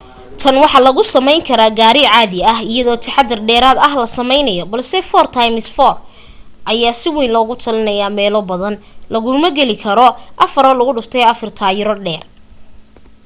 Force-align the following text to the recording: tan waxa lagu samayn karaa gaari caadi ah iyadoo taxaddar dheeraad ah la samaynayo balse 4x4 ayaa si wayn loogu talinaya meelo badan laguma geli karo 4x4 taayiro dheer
tan 0.41 0.55
waxa 0.63 0.79
lagu 0.87 1.03
samayn 1.15 1.41
karaa 1.47 1.75
gaari 1.79 2.01
caadi 2.11 2.39
ah 2.53 2.59
iyadoo 2.71 3.01
taxaddar 3.05 3.39
dheeraad 3.49 3.77
ah 3.87 3.93
la 4.01 4.07
samaynayo 4.17 4.63
balse 4.71 4.97
4x4 5.25 5.79
ayaa 6.71 6.99
si 7.01 7.07
wayn 7.15 7.31
loogu 7.35 7.53
talinaya 7.63 8.07
meelo 8.17 8.39
badan 8.49 8.75
laguma 9.13 9.47
geli 9.57 9.75
karo 9.83 10.07
4x4 10.53 11.41
taayiro 11.59 11.93
dheer 12.05 12.23